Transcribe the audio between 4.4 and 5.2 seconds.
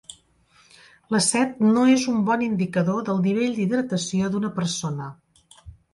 persona.